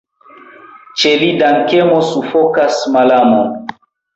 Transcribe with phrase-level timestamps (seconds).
[1.01, 3.57] Ĉe li dankemo sufokas malamon.